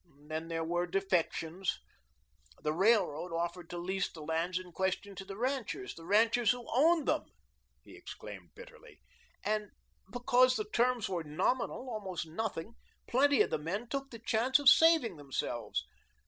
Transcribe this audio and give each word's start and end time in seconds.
Then 0.29 0.47
there 0.47 0.63
were 0.63 0.87
defections. 0.87 1.77
The 2.63 2.73
Railroad 2.73 3.31
offered 3.31 3.69
to 3.69 3.77
lease 3.77 4.11
the 4.11 4.23
lands 4.23 4.57
in 4.57 4.71
question 4.71 5.13
to 5.13 5.23
the 5.23 5.37
ranchers 5.37 5.93
the 5.93 6.07
ranchers 6.07 6.49
who 6.49 6.65
owned 6.73 7.07
them," 7.07 7.25
he 7.83 7.95
exclaimed 7.95 8.49
bitterly, 8.55 8.99
"and 9.45 9.69
because 10.11 10.55
the 10.55 10.65
terms 10.65 11.07
were 11.07 11.23
nominal 11.23 11.87
almost 11.87 12.27
nothing 12.27 12.73
plenty 13.07 13.43
of 13.43 13.51
the 13.51 13.59
men 13.59 13.87
took 13.89 14.09
the 14.09 14.17
chance 14.17 14.57
of 14.57 14.69
saving 14.69 15.17
themselves. 15.17 15.85